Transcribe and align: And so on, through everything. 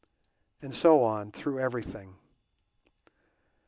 And 0.63 0.73
so 0.73 1.03
on, 1.03 1.31
through 1.31 1.59
everything. 1.59 2.15